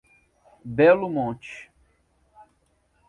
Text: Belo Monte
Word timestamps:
Belo 0.65 1.07
Monte 1.13 1.69